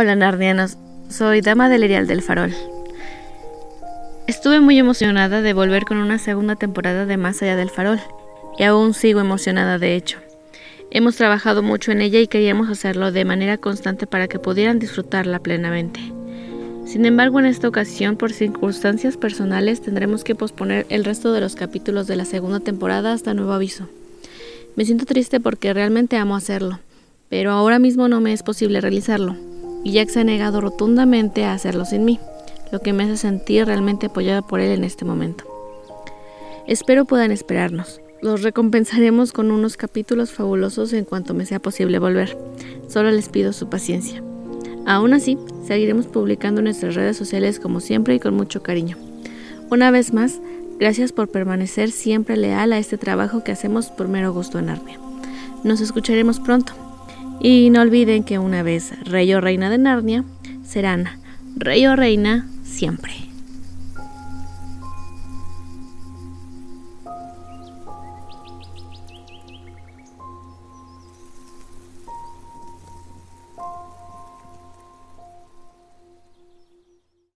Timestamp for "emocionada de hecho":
9.20-10.16